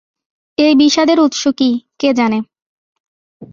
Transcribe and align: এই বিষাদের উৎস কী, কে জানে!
এই 0.57 0.73
বিষাদের 0.75 1.17
উৎস 1.19 1.43
কী, 1.57 1.69
কে 1.99 2.09
জানে! 2.13 2.39